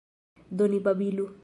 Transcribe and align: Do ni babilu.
Do 0.57 0.67
ni 0.71 0.79
babilu. 0.79 1.25